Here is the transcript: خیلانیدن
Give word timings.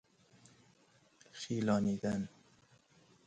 خیلانیدن 1.31 2.29